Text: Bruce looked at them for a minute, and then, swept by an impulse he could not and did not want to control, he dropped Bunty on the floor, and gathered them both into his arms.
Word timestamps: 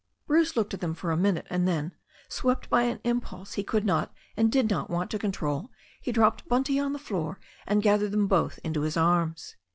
Bruce 0.25 0.55
looked 0.55 0.73
at 0.73 0.79
them 0.81 0.95
for 0.95 1.11
a 1.11 1.15
minute, 1.15 1.45
and 1.51 1.67
then, 1.67 1.93
swept 2.27 2.71
by 2.71 2.81
an 2.81 2.99
impulse 3.03 3.53
he 3.53 3.63
could 3.63 3.85
not 3.85 4.11
and 4.35 4.51
did 4.51 4.67
not 4.67 4.89
want 4.89 5.11
to 5.11 5.19
control, 5.19 5.69
he 6.01 6.11
dropped 6.11 6.47
Bunty 6.49 6.79
on 6.79 6.91
the 6.93 6.97
floor, 6.97 7.39
and 7.67 7.83
gathered 7.83 8.09
them 8.09 8.25
both 8.25 8.57
into 8.63 8.81
his 8.81 8.97
arms. 8.97 9.57